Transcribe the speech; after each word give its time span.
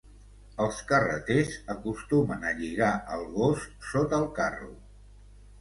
Els 0.63 0.79
carreters 0.91 1.51
acostumen 1.75 2.49
a 2.53 2.53
lligar 2.63 2.91
el 3.19 3.29
gos 3.37 3.69
sota 3.93 4.21
el 4.23 4.29
carro. 4.41 4.73